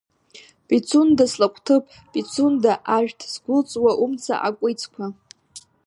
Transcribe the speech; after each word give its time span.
Пицунда, 0.67 1.23
слакәҭыԥ, 1.31 1.83
Пицунда, 2.11 2.73
ашәҭ 2.95 3.19
згәылҵуа 3.31 3.91
умца 4.03 4.35
акәицқәа. 4.47 5.05